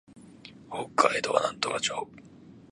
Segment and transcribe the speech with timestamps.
[0.71, 2.09] 北海道羽幌町